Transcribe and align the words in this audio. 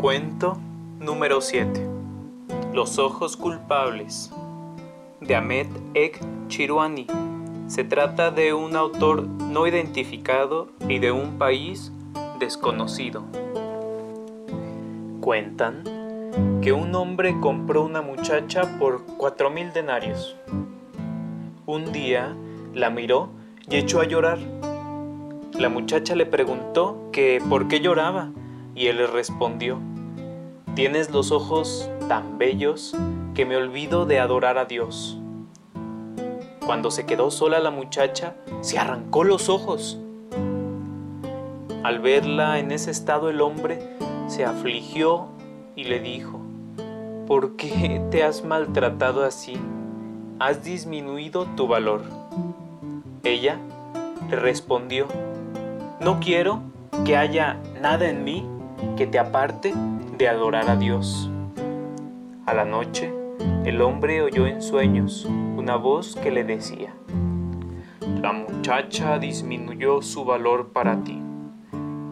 Cuento 0.00 0.56
número 0.98 1.42
7. 1.42 1.86
Los 2.72 2.98
ojos 2.98 3.36
culpables. 3.36 4.32
De 5.20 5.36
Ahmed 5.36 5.66
Ek 5.92 6.18
Chirwani. 6.48 7.06
Se 7.66 7.84
trata 7.84 8.30
de 8.30 8.54
un 8.54 8.76
autor 8.76 9.26
no 9.26 9.66
identificado 9.66 10.68
y 10.88 11.00
de 11.00 11.12
un 11.12 11.36
país 11.36 11.92
desconocido. 12.38 13.24
Cuentan 15.20 15.84
que 16.62 16.72
un 16.72 16.94
hombre 16.94 17.38
compró 17.38 17.84
una 17.84 18.00
muchacha 18.00 18.78
por 18.78 19.04
cuatro 19.18 19.50
mil 19.50 19.70
denarios. 19.74 20.34
Un 21.66 21.92
día 21.92 22.34
la 22.72 22.88
miró 22.88 23.28
y 23.68 23.76
echó 23.76 24.00
a 24.00 24.04
llorar. 24.04 24.38
La 25.58 25.68
muchacha 25.68 26.14
le 26.14 26.24
preguntó 26.24 27.10
que 27.12 27.42
por 27.50 27.68
qué 27.68 27.80
lloraba 27.80 28.30
y 28.74 28.86
él 28.86 28.96
le 28.96 29.06
respondió, 29.06 29.78
Tienes 30.74 31.10
los 31.10 31.32
ojos 31.32 31.90
tan 32.08 32.38
bellos 32.38 32.94
que 33.34 33.44
me 33.44 33.56
olvido 33.56 34.06
de 34.06 34.20
adorar 34.20 34.56
a 34.56 34.66
Dios. 34.66 35.18
Cuando 36.64 36.92
se 36.92 37.06
quedó 37.06 37.32
sola 37.32 37.58
la 37.58 37.72
muchacha, 37.72 38.36
se 38.60 38.78
arrancó 38.78 39.24
los 39.24 39.48
ojos. 39.48 39.98
Al 41.82 41.98
verla 41.98 42.60
en 42.60 42.70
ese 42.70 42.92
estado 42.92 43.30
el 43.30 43.40
hombre 43.40 43.80
se 44.28 44.44
afligió 44.44 45.26
y 45.74 45.84
le 45.84 45.98
dijo, 45.98 46.40
¿por 47.26 47.56
qué 47.56 48.00
te 48.12 48.22
has 48.22 48.44
maltratado 48.44 49.24
así? 49.24 49.56
Has 50.38 50.62
disminuido 50.62 51.46
tu 51.56 51.66
valor. 51.66 52.02
Ella 53.24 53.58
le 54.30 54.36
respondió, 54.36 55.08
no 56.00 56.20
quiero 56.20 56.60
que 57.04 57.16
haya 57.16 57.60
nada 57.80 58.08
en 58.08 58.22
mí 58.22 58.46
que 58.96 59.06
te 59.06 59.18
aparte 59.18 59.72
de 60.18 60.28
adorar 60.28 60.70
a 60.70 60.76
Dios. 60.76 61.30
A 62.46 62.54
la 62.54 62.64
noche, 62.64 63.12
el 63.64 63.80
hombre 63.80 64.22
oyó 64.22 64.46
en 64.46 64.62
sueños 64.62 65.26
una 65.56 65.76
voz 65.76 66.16
que 66.16 66.30
le 66.30 66.44
decía, 66.44 66.94
la 68.20 68.32
muchacha 68.32 69.18
disminuyó 69.18 70.02
su 70.02 70.24
valor 70.24 70.68
para 70.68 71.02
ti, 71.04 71.20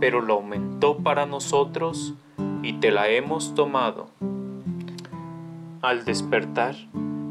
pero 0.01 0.21
lo 0.21 0.35
aumentó 0.35 0.99
para 0.99 1.27
nosotros 1.27 2.15
y 2.63 2.75
te 2.75 2.91
la 2.91 3.09
hemos 3.09 3.55
tomado. 3.55 4.09
Al 5.83 6.05
despertar, 6.05 6.77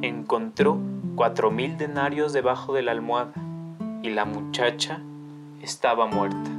encontró 0.02 0.78
cuatro 1.16 1.52
mil 1.52 1.78
denarios 1.78 2.34
debajo 2.34 2.74
de 2.74 2.82
la 2.82 2.92
almohada 2.92 3.34
y 4.04 4.10
la 4.10 4.26
muchacha 4.26 5.02
estaba 5.62 6.08
muerta. 6.08 6.57